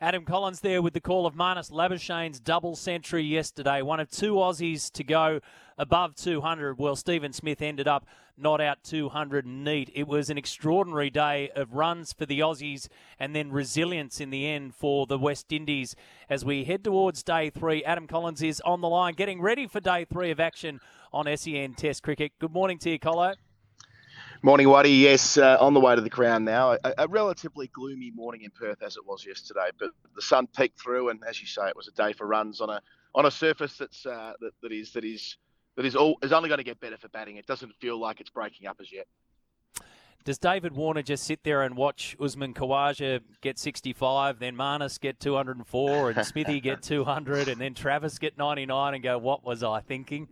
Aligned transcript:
Adam 0.00 0.24
Collins 0.24 0.60
there 0.60 0.80
with 0.80 0.94
the 0.94 1.00
call 1.00 1.26
of 1.26 1.34
Marnus 1.34 1.72
Labuschagne's 1.72 2.38
double 2.38 2.76
century 2.76 3.24
yesterday. 3.24 3.82
One 3.82 3.98
of 3.98 4.08
two 4.08 4.34
Aussies 4.34 4.92
to 4.92 5.02
go 5.02 5.40
above 5.76 6.14
200. 6.14 6.78
Well, 6.78 6.94
Stephen 6.94 7.32
Smith 7.32 7.60
ended 7.60 7.88
up 7.88 8.06
not 8.36 8.60
out 8.60 8.84
200 8.84 9.44
neat. 9.44 9.90
It 9.92 10.06
was 10.06 10.30
an 10.30 10.38
extraordinary 10.38 11.10
day 11.10 11.50
of 11.56 11.74
runs 11.74 12.12
for 12.12 12.26
the 12.26 12.38
Aussies 12.38 12.86
and 13.18 13.34
then 13.34 13.50
resilience 13.50 14.20
in 14.20 14.30
the 14.30 14.46
end 14.46 14.76
for 14.76 15.04
the 15.04 15.18
West 15.18 15.52
Indies 15.52 15.96
as 16.30 16.44
we 16.44 16.62
head 16.62 16.84
towards 16.84 17.24
day 17.24 17.50
three. 17.50 17.82
Adam 17.82 18.06
Collins 18.06 18.40
is 18.40 18.60
on 18.60 18.80
the 18.80 18.88
line 18.88 19.14
getting 19.14 19.42
ready 19.42 19.66
for 19.66 19.80
day 19.80 20.04
three 20.04 20.30
of 20.30 20.38
action 20.38 20.78
on 21.12 21.26
SEN 21.36 21.74
Test 21.74 22.04
Cricket. 22.04 22.30
Good 22.38 22.52
morning 22.52 22.78
to 22.78 22.90
you, 22.90 23.00
Colo. 23.00 23.34
Morning, 24.40 24.68
Waddy. 24.68 24.92
Yes, 24.92 25.36
uh, 25.36 25.56
on 25.60 25.74
the 25.74 25.80
way 25.80 25.96
to 25.96 26.00
the 26.00 26.08
Crown 26.08 26.44
now. 26.44 26.72
A, 26.84 26.94
a, 26.98 27.08
relatively 27.08 27.66
gloomy 27.66 28.12
morning 28.12 28.42
in 28.42 28.52
Perth 28.52 28.84
as 28.84 28.96
it 28.96 29.04
was 29.04 29.26
yesterday, 29.26 29.70
but 29.80 29.90
the 30.14 30.22
sun 30.22 30.46
peeked 30.46 30.80
through, 30.80 31.08
and 31.08 31.20
as 31.28 31.40
you 31.40 31.46
say, 31.48 31.66
it 31.66 31.74
was 31.74 31.88
a 31.88 31.90
day 31.92 32.12
for 32.12 32.24
runs 32.24 32.60
on 32.60 32.70
a 32.70 32.80
on 33.16 33.26
a 33.26 33.32
surface 33.32 33.76
that's 33.76 34.06
uh, 34.06 34.34
that, 34.40 34.52
that 34.62 34.70
is 34.70 34.92
that 34.92 35.04
is 35.04 35.38
that 35.74 35.84
is 35.84 35.96
all 35.96 36.18
is 36.22 36.32
only 36.32 36.48
going 36.48 36.58
to 36.58 36.64
get 36.64 36.78
better 36.78 36.96
for 36.96 37.08
batting. 37.08 37.34
It 37.34 37.46
doesn't 37.46 37.74
feel 37.80 37.98
like 37.98 38.20
it's 38.20 38.30
breaking 38.30 38.68
up 38.68 38.76
as 38.80 38.92
yet. 38.92 39.08
Does 40.22 40.38
David 40.38 40.72
Warner 40.72 41.02
just 41.02 41.24
sit 41.24 41.42
there 41.42 41.62
and 41.62 41.76
watch 41.76 42.16
Usman 42.20 42.54
Khawaja 42.54 43.20
get 43.40 43.58
65, 43.58 44.38
then 44.38 44.54
Marnus 44.54 45.00
get 45.00 45.18
204, 45.18 46.10
and 46.10 46.24
Smithy 46.24 46.60
get 46.60 46.82
200, 46.82 47.48
and 47.48 47.60
then 47.60 47.74
Travis 47.74 48.20
get 48.20 48.38
99, 48.38 48.94
and 48.94 49.02
go, 49.02 49.18
"What 49.18 49.42
was 49.42 49.64
I 49.64 49.80
thinking?" 49.80 50.28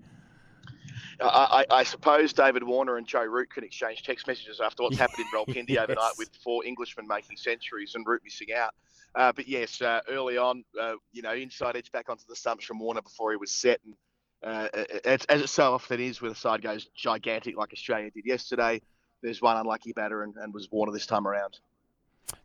I, 1.20 1.64
I, 1.70 1.82
suppose 1.82 2.32
David 2.32 2.62
Warner 2.62 2.96
and 2.96 3.06
Joe 3.06 3.24
Root 3.24 3.50
can 3.50 3.64
exchange 3.64 4.02
text 4.02 4.26
messages 4.26 4.60
after 4.60 4.82
what's 4.82 4.98
happened 4.98 5.26
in 5.26 5.26
Rawalpindi 5.38 5.68
yes. 5.70 5.84
overnight 5.84 6.12
with 6.18 6.30
four 6.42 6.64
Englishmen 6.64 7.06
making 7.06 7.36
centuries 7.36 7.94
and 7.94 8.06
Root 8.06 8.22
missing 8.24 8.48
out. 8.54 8.74
Uh, 9.14 9.32
but 9.32 9.48
yes, 9.48 9.80
uh, 9.80 10.00
early 10.08 10.36
on, 10.36 10.64
uh, 10.80 10.94
you 11.12 11.22
know, 11.22 11.32
inside 11.32 11.76
edge 11.76 11.90
back 11.90 12.08
onto 12.08 12.24
the 12.28 12.36
stumps 12.36 12.64
from 12.64 12.78
Warner 12.78 13.02
before 13.02 13.30
he 13.30 13.36
was 13.36 13.50
set. 13.50 13.80
And 13.84 13.94
uh, 14.42 14.68
as, 15.04 15.24
as 15.24 15.40
it 15.40 15.48
so 15.48 15.72
often 15.72 16.00
is 16.00 16.20
when 16.20 16.32
a 16.32 16.34
side 16.34 16.62
goes 16.62 16.86
gigantic 16.94 17.56
like 17.56 17.72
Australia 17.72 18.10
did 18.10 18.26
yesterday, 18.26 18.80
there's 19.22 19.40
one 19.40 19.56
unlucky 19.56 19.92
batter 19.92 20.22
and, 20.22 20.34
and 20.36 20.52
was 20.52 20.70
Warner 20.70 20.92
this 20.92 21.06
time 21.06 21.26
around. 21.26 21.58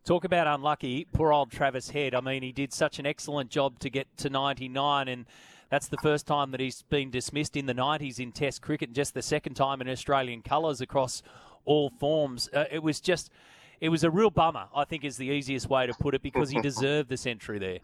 Talk 0.06 0.24
about 0.24 0.48
unlucky. 0.48 1.06
Poor 1.12 1.34
old 1.34 1.52
Travis 1.52 1.90
Head. 1.90 2.16
I 2.16 2.22
mean, 2.22 2.44
he 2.44 2.52
did 2.52 2.72
such 2.72 3.00
an 3.00 3.06
excellent 3.06 3.50
job 3.50 3.80
to 3.80 3.90
get 3.90 4.08
to 4.18 4.30
99 4.30 5.08
and 5.08 5.26
that's 5.72 5.88
the 5.88 5.98
first 5.98 6.28
time 6.28 6.52
that 6.52 6.60
he's 6.60 6.84
been 6.84 7.10
dismissed 7.10 7.56
in 7.56 7.66
the 7.66 7.74
90s 7.74 8.20
in 8.20 8.34
Test 8.34 8.62
cricket, 8.62 8.90
and 8.90 8.96
just 8.96 9.14
the 9.14 9.22
second 9.22 9.56
time 9.56 9.80
in 9.80 9.88
Australian 9.88 10.42
colours 10.42 10.82
across 10.82 11.24
all 11.64 11.90
forms. 11.90 12.50
Uh, 12.54 12.66
it 12.70 12.84
was 12.84 13.00
just, 13.00 13.32
it 13.80 13.88
was 13.88 14.04
a 14.04 14.12
real 14.12 14.30
bummer, 14.30 14.66
I 14.76 14.84
think 14.84 15.06
is 15.06 15.16
the 15.16 15.28
easiest 15.28 15.70
way 15.70 15.88
to 15.88 15.94
put 15.94 16.14
it, 16.14 16.22
because 16.22 16.50
he 16.50 16.60
deserved 16.62 17.08
the 17.08 17.16
century 17.16 17.58
there. 17.58 17.80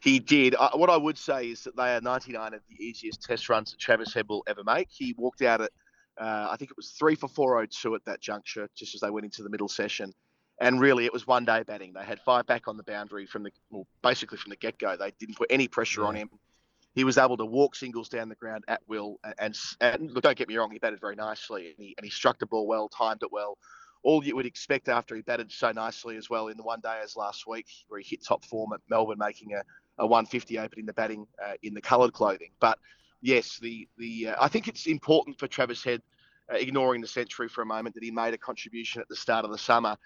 He 0.00 0.18
did. 0.18 0.54
Uh, 0.58 0.70
what 0.72 0.88
I 0.88 0.96
would 0.96 1.18
say 1.18 1.48
is 1.48 1.62
that 1.64 1.76
they 1.76 1.94
are 1.94 2.00
99 2.00 2.54
of 2.54 2.60
the 2.70 2.82
easiest 2.82 3.22
test 3.22 3.50
runs 3.50 3.72
that 3.72 3.78
Travis 3.78 4.14
Head 4.14 4.26
will 4.26 4.42
ever 4.46 4.64
make. 4.64 4.88
He 4.90 5.14
walked 5.18 5.42
out 5.42 5.60
at, 5.60 5.70
uh, 6.18 6.48
I 6.50 6.56
think 6.58 6.70
it 6.70 6.78
was 6.78 6.92
three 6.92 7.14
for 7.14 7.28
402 7.28 7.94
at 7.94 8.04
that 8.06 8.22
juncture, 8.22 8.70
just 8.74 8.94
as 8.94 9.02
they 9.02 9.10
went 9.10 9.26
into 9.26 9.42
the 9.42 9.50
middle 9.50 9.68
session. 9.68 10.14
And 10.62 10.80
really, 10.80 11.04
it 11.04 11.12
was 11.12 11.26
one 11.26 11.44
day 11.44 11.62
batting. 11.62 11.92
They 11.92 12.04
had 12.04 12.20
five 12.20 12.46
back 12.46 12.68
on 12.68 12.78
the 12.78 12.82
boundary 12.84 13.26
from 13.26 13.42
the, 13.42 13.50
well, 13.68 13.86
basically 14.02 14.38
from 14.38 14.48
the 14.48 14.56
get 14.56 14.78
go. 14.78 14.96
They 14.96 15.12
didn't 15.18 15.36
put 15.36 15.50
any 15.50 15.68
pressure 15.68 16.06
on 16.06 16.14
him 16.14 16.30
he 16.94 17.04
was 17.04 17.18
able 17.18 17.36
to 17.36 17.44
walk 17.44 17.76
singles 17.76 18.08
down 18.08 18.28
the 18.28 18.34
ground 18.34 18.64
at 18.68 18.80
will. 18.88 19.18
And, 19.38 19.56
and, 19.80 20.10
look, 20.10 20.24
don't 20.24 20.36
get 20.36 20.48
me 20.48 20.56
wrong, 20.56 20.70
he 20.70 20.78
batted 20.78 21.00
very 21.00 21.16
nicely 21.16 21.68
and 21.68 21.74
he, 21.78 21.94
and 21.96 22.04
he 22.04 22.10
struck 22.10 22.38
the 22.38 22.46
ball 22.46 22.66
well, 22.66 22.88
timed 22.88 23.22
it 23.22 23.32
well. 23.32 23.58
All 24.02 24.24
you 24.24 24.34
would 24.34 24.46
expect 24.46 24.88
after 24.88 25.14
he 25.14 25.22
batted 25.22 25.52
so 25.52 25.72
nicely 25.72 26.16
as 26.16 26.30
well 26.30 26.48
in 26.48 26.56
the 26.56 26.62
one 26.62 26.80
day 26.80 27.00
as 27.02 27.16
last 27.16 27.46
week, 27.46 27.66
where 27.88 28.00
he 28.00 28.06
hit 28.08 28.24
top 28.24 28.44
form 28.44 28.72
at 28.72 28.80
Melbourne, 28.88 29.18
making 29.18 29.52
a, 29.52 29.62
a 29.98 30.06
150 30.06 30.58
opening 30.58 30.86
the 30.86 30.94
batting 30.94 31.26
uh, 31.44 31.52
in 31.62 31.74
the 31.74 31.82
coloured 31.82 32.14
clothing. 32.14 32.50
But 32.60 32.78
yes, 33.20 33.58
the 33.58 33.86
the 33.98 34.28
uh, 34.28 34.36
I 34.40 34.48
think 34.48 34.68
it's 34.68 34.86
important 34.86 35.38
for 35.38 35.46
Travis 35.46 35.84
Head, 35.84 36.00
uh, 36.50 36.56
ignoring 36.56 37.02
the 37.02 37.06
century 37.06 37.46
for 37.46 37.60
a 37.60 37.66
moment, 37.66 37.94
that 37.94 38.02
he 38.02 38.10
made 38.10 38.32
a 38.32 38.38
contribution 38.38 39.02
at 39.02 39.08
the 39.10 39.16
start 39.16 39.44
of 39.44 39.50
the 39.50 39.58
summer 39.58 39.98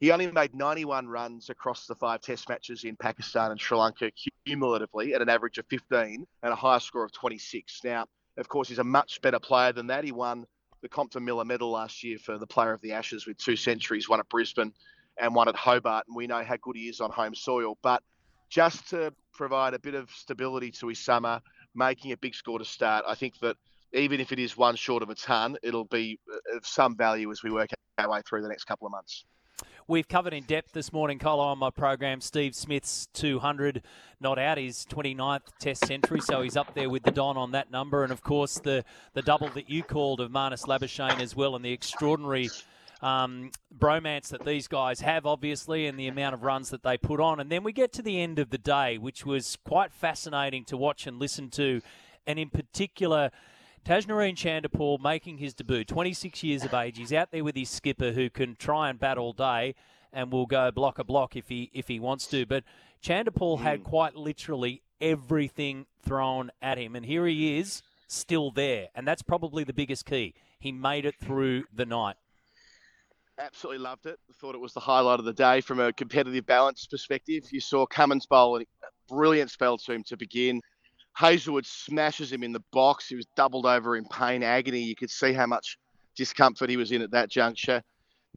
he 0.00 0.10
only 0.10 0.30
made 0.30 0.54
91 0.54 1.08
runs 1.08 1.48
across 1.48 1.86
the 1.86 1.94
five 1.94 2.20
test 2.20 2.48
matches 2.48 2.84
in 2.84 2.96
Pakistan 2.96 3.50
and 3.50 3.60
Sri 3.60 3.78
Lanka 3.78 4.10
cumulatively 4.44 5.14
at 5.14 5.22
an 5.22 5.28
average 5.28 5.58
of 5.58 5.66
15 5.66 6.26
and 6.42 6.52
a 6.52 6.56
high 6.56 6.78
score 6.78 7.04
of 7.04 7.12
26. 7.12 7.80
Now, 7.84 8.06
of 8.36 8.48
course, 8.48 8.68
he's 8.68 8.78
a 8.78 8.84
much 8.84 9.20
better 9.22 9.38
player 9.38 9.72
than 9.72 9.86
that. 9.86 10.04
He 10.04 10.12
won 10.12 10.46
the 10.82 10.88
Compton 10.88 11.24
Miller 11.24 11.44
medal 11.44 11.70
last 11.70 12.04
year 12.04 12.18
for 12.18 12.36
the 12.36 12.46
player 12.46 12.72
of 12.72 12.82
the 12.82 12.92
Ashes 12.92 13.26
with 13.26 13.38
two 13.38 13.56
centuries, 13.56 14.08
one 14.08 14.20
at 14.20 14.28
Brisbane 14.28 14.72
and 15.18 15.34
one 15.34 15.48
at 15.48 15.56
Hobart. 15.56 16.04
And 16.06 16.14
we 16.14 16.26
know 16.26 16.44
how 16.44 16.56
good 16.56 16.76
he 16.76 16.88
is 16.88 17.00
on 17.00 17.10
home 17.10 17.34
soil. 17.34 17.78
But 17.82 18.02
just 18.50 18.90
to 18.90 19.14
provide 19.32 19.72
a 19.72 19.78
bit 19.78 19.94
of 19.94 20.10
stability 20.10 20.70
to 20.72 20.88
his 20.88 20.98
summer, 20.98 21.40
making 21.74 22.12
a 22.12 22.16
big 22.18 22.34
score 22.34 22.58
to 22.58 22.66
start, 22.66 23.06
I 23.08 23.14
think 23.14 23.38
that 23.40 23.56
even 23.94 24.20
if 24.20 24.30
it 24.30 24.38
is 24.38 24.58
one 24.58 24.76
short 24.76 25.02
of 25.02 25.08
a 25.08 25.14
ton, 25.14 25.56
it'll 25.62 25.84
be 25.84 26.20
of 26.54 26.66
some 26.66 26.96
value 26.96 27.30
as 27.30 27.42
we 27.42 27.50
work 27.50 27.70
our 27.96 28.10
way 28.10 28.20
through 28.28 28.42
the 28.42 28.48
next 28.48 28.64
couple 28.64 28.86
of 28.86 28.90
months. 28.90 29.24
We've 29.88 30.08
covered 30.08 30.34
in 30.34 30.42
depth 30.44 30.72
this 30.72 30.92
morning, 30.92 31.18
Colo, 31.18 31.44
on 31.44 31.58
my 31.58 31.70
program, 31.70 32.20
Steve 32.20 32.54
Smith's 32.56 33.06
200 33.12 33.82
not 34.20 34.38
out, 34.38 34.58
his 34.58 34.84
29th 34.90 35.42
Test 35.60 35.86
century, 35.86 36.20
so 36.20 36.42
he's 36.42 36.56
up 36.56 36.74
there 36.74 36.90
with 36.90 37.04
the 37.04 37.10
Don 37.12 37.36
on 37.36 37.52
that 37.52 37.70
number. 37.70 38.02
And 38.02 38.12
of 38.12 38.22
course, 38.22 38.58
the, 38.58 38.84
the 39.14 39.22
double 39.22 39.48
that 39.50 39.70
you 39.70 39.82
called 39.82 40.20
of 40.20 40.30
Marnus 40.30 40.66
Labuschagne 40.66 41.20
as 41.20 41.36
well, 41.36 41.54
and 41.54 41.64
the 41.64 41.72
extraordinary 41.72 42.50
um, 43.00 43.50
bromance 43.78 44.28
that 44.30 44.44
these 44.44 44.66
guys 44.68 45.00
have, 45.00 45.24
obviously, 45.24 45.86
and 45.86 45.98
the 45.98 46.08
amount 46.08 46.34
of 46.34 46.42
runs 46.42 46.70
that 46.70 46.82
they 46.82 46.96
put 46.96 47.20
on. 47.20 47.38
And 47.38 47.50
then 47.50 47.62
we 47.62 47.72
get 47.72 47.92
to 47.94 48.02
the 48.02 48.20
end 48.20 48.38
of 48.38 48.50
the 48.50 48.58
day, 48.58 48.98
which 48.98 49.24
was 49.24 49.56
quite 49.64 49.92
fascinating 49.92 50.64
to 50.64 50.76
watch 50.76 51.06
and 51.06 51.18
listen 51.18 51.48
to, 51.50 51.80
and 52.26 52.38
in 52.38 52.50
particular, 52.50 53.30
Tagenarine 53.86 54.34
Chanderpaul 54.34 55.00
making 55.00 55.38
his 55.38 55.54
debut, 55.54 55.84
26 55.84 56.42
years 56.42 56.64
of 56.64 56.74
age. 56.74 56.98
He's 56.98 57.12
out 57.12 57.30
there 57.30 57.44
with 57.44 57.54
his 57.54 57.70
skipper 57.70 58.10
who 58.10 58.28
can 58.28 58.56
try 58.56 58.90
and 58.90 58.98
bat 58.98 59.16
all 59.16 59.32
day 59.32 59.76
and 60.12 60.32
will 60.32 60.46
go 60.46 60.72
block 60.72 60.98
a 60.98 61.04
block 61.04 61.36
if 61.36 61.48
he 61.48 61.70
if 61.72 61.86
he 61.86 62.00
wants 62.00 62.26
to. 62.28 62.44
But 62.46 62.64
Chanderpaul 63.00 63.58
mm. 63.58 63.60
had 63.60 63.84
quite 63.84 64.16
literally 64.16 64.82
everything 65.00 65.86
thrown 66.02 66.50
at 66.60 66.78
him, 66.78 66.96
and 66.96 67.06
here 67.06 67.28
he 67.28 67.60
is 67.60 67.82
still 68.08 68.50
there, 68.50 68.88
and 68.96 69.06
that's 69.06 69.22
probably 69.22 69.62
the 69.62 69.72
biggest 69.72 70.04
key. 70.04 70.34
He 70.58 70.72
made 70.72 71.04
it 71.04 71.14
through 71.22 71.66
the 71.72 71.86
night. 71.86 72.16
Absolutely 73.38 73.84
loved 73.84 74.06
it. 74.06 74.18
Thought 74.40 74.56
it 74.56 74.60
was 74.60 74.72
the 74.72 74.80
highlight 74.80 75.20
of 75.20 75.26
the 75.26 75.32
day 75.32 75.60
from 75.60 75.78
a 75.78 75.92
competitive 75.92 76.44
balance 76.44 76.86
perspective. 76.86 77.44
You 77.52 77.60
saw 77.60 77.86
Cummins 77.86 78.26
bowl 78.26 78.58
a 78.58 78.64
brilliant 79.08 79.52
spell 79.52 79.78
to 79.78 79.92
him 79.92 80.02
to 80.08 80.16
begin. 80.16 80.60
Hazlewood 81.16 81.64
smashes 81.64 82.30
him 82.30 82.42
in 82.42 82.52
the 82.52 82.62
box. 82.72 83.08
He 83.08 83.16
was 83.16 83.26
doubled 83.36 83.64
over 83.64 83.96
in 83.96 84.04
pain, 84.04 84.42
agony. 84.42 84.80
You 84.80 84.94
could 84.94 85.10
see 85.10 85.32
how 85.32 85.46
much 85.46 85.78
discomfort 86.14 86.68
he 86.68 86.76
was 86.76 86.92
in 86.92 87.00
at 87.00 87.10
that 87.12 87.30
juncture. 87.30 87.82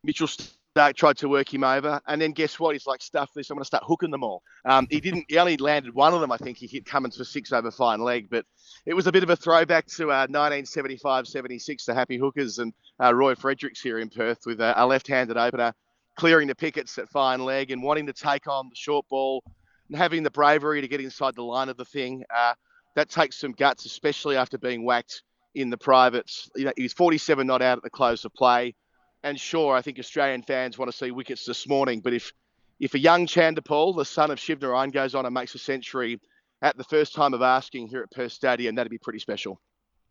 Mitchell 0.03 0.27
Starc 0.27 0.95
tried 0.95 1.17
to 1.17 1.27
work 1.27 1.53
him 1.53 1.65
over, 1.65 1.99
and 2.07 2.21
then 2.21 2.31
guess 2.31 2.57
what? 2.57 2.73
He's 2.73 2.87
like, 2.87 3.01
"Stuff 3.01 3.31
this! 3.35 3.49
I'm 3.49 3.55
going 3.55 3.63
to 3.63 3.67
start 3.67 3.83
hooking 3.85 4.11
them 4.11 4.23
all." 4.23 4.43
Um, 4.63 4.87
he 4.89 5.01
didn't. 5.01 5.25
He 5.27 5.37
only 5.37 5.57
landed 5.57 5.93
one 5.93 6.13
of 6.13 6.21
them. 6.21 6.31
I 6.31 6.37
think 6.37 6.57
he 6.57 6.67
hit 6.67 6.85
Cummins 6.85 7.17
for 7.17 7.25
six 7.25 7.51
over 7.51 7.69
fine 7.69 7.99
leg, 7.99 8.27
but 8.29 8.45
it 8.85 8.93
was 8.93 9.07
a 9.07 9.11
bit 9.11 9.23
of 9.23 9.29
a 9.29 9.35
throwback 9.35 9.85
to 9.87 10.11
uh, 10.11 10.27
1975-76, 10.27 11.83
the 11.83 11.93
Happy 11.93 12.17
Hookers 12.17 12.59
and 12.59 12.73
uh, 13.03 13.13
Roy 13.13 13.35
Fredericks 13.35 13.81
here 13.81 13.99
in 13.99 14.09
Perth 14.09 14.45
with 14.45 14.61
a, 14.61 14.81
a 14.81 14.85
left-handed 14.85 15.35
opener 15.35 15.73
clearing 16.15 16.47
the 16.47 16.55
pickets 16.55 16.97
at 16.97 17.09
fine 17.09 17.43
leg 17.43 17.71
and 17.71 17.81
wanting 17.81 18.05
to 18.05 18.13
take 18.13 18.47
on 18.47 18.69
the 18.69 18.75
short 18.75 19.05
ball 19.09 19.43
and 19.89 19.97
having 19.97 20.23
the 20.23 20.31
bravery 20.31 20.81
to 20.81 20.87
get 20.87 21.01
inside 21.01 21.35
the 21.35 21.43
line 21.43 21.69
of 21.69 21.77
the 21.77 21.85
thing. 21.85 22.23
Uh, 22.33 22.53
that 22.95 23.09
takes 23.09 23.37
some 23.37 23.51
guts, 23.51 23.85
especially 23.85 24.35
after 24.35 24.57
being 24.57 24.83
whacked 24.83 25.23
in 25.55 25.69
the 25.69 25.77
privates. 25.77 26.49
You 26.55 26.65
know, 26.65 26.73
he 26.75 26.83
was 26.83 26.93
47 26.93 27.45
not 27.45 27.61
out 27.61 27.77
at 27.77 27.83
the 27.83 27.89
close 27.89 28.25
of 28.25 28.33
play. 28.33 28.75
And 29.23 29.39
sure, 29.39 29.75
I 29.75 29.81
think 29.81 29.99
Australian 29.99 30.43
fans 30.43 30.77
want 30.77 30.91
to 30.91 30.97
see 30.97 31.11
wickets 31.11 31.45
this 31.45 31.67
morning. 31.67 31.99
But 31.99 32.13
if 32.13 32.31
if 32.79 32.93
a 32.93 32.99
young 32.99 33.27
Chanderpaul, 33.27 33.97
the 33.97 34.05
son 34.05 34.31
of 34.31 34.39
Shivnarine, 34.39 34.93
goes 34.93 35.13
on 35.13 35.25
and 35.25 35.33
makes 35.33 35.53
a 35.53 35.59
century 35.59 36.19
at 36.61 36.77
the 36.77 36.83
first 36.85 37.13
time 37.13 37.33
of 37.33 37.41
asking 37.41 37.87
here 37.87 38.01
at 38.01 38.11
Perth 38.11 38.31
Stadium, 38.31 38.75
that'd 38.75 38.89
be 38.89 38.97
pretty 38.97 39.19
special. 39.19 39.59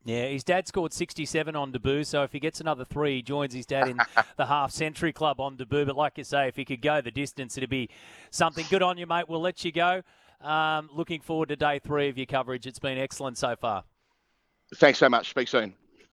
Yeah, 0.04 0.26
his 0.28 0.44
dad 0.44 0.68
scored 0.68 0.92
67 0.92 1.56
on 1.56 1.72
debut, 1.72 2.04
so 2.04 2.22
if 2.22 2.32
he 2.32 2.40
gets 2.40 2.60
another 2.60 2.84
three, 2.84 3.16
he 3.16 3.22
joins 3.22 3.52
his 3.52 3.66
dad 3.66 3.88
in 3.88 3.98
the 4.36 4.46
half 4.46 4.70
century 4.70 5.12
club 5.12 5.40
on 5.40 5.56
debut. 5.56 5.84
But 5.84 5.96
like 5.96 6.18
you 6.18 6.24
say, 6.24 6.48
if 6.48 6.56
he 6.56 6.64
could 6.64 6.82
go 6.82 7.00
the 7.00 7.10
distance, 7.10 7.56
it'd 7.56 7.68
be 7.68 7.90
something. 8.30 8.64
Good 8.70 8.82
on 8.82 8.96
you, 8.96 9.06
mate. 9.06 9.28
We'll 9.28 9.40
let 9.40 9.64
you 9.64 9.72
go. 9.72 10.02
Um, 10.40 10.88
looking 10.92 11.20
forward 11.20 11.48
to 11.48 11.56
day 11.56 11.80
three 11.80 12.08
of 12.08 12.16
your 12.16 12.26
coverage. 12.26 12.66
It's 12.66 12.78
been 12.78 12.98
excellent 12.98 13.38
so 13.38 13.56
far. 13.56 13.84
Thanks 14.76 14.98
so 14.98 15.08
much. 15.08 15.30
Speak 15.30 15.48
soon. 15.48 15.74